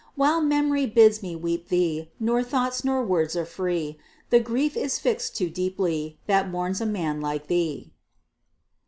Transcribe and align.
While 0.15 0.41
memory 0.41 0.87
bids 0.87 1.21
me 1.21 1.35
weep 1.35 1.67
thee, 1.67 2.09
Nor 2.19 2.41
thoughts 2.41 2.83
nor 2.83 3.03
words 3.03 3.35
are 3.35 3.45
free, 3.45 3.99
The 4.31 4.39
grief 4.39 4.75
is 4.75 4.97
fixed 4.97 5.37
too 5.37 5.51
deeply 5.51 6.17
That 6.25 6.49
mourns 6.49 6.81
a 6.81 6.87
man 6.87 7.21
like 7.21 7.45
thee. 7.45 7.91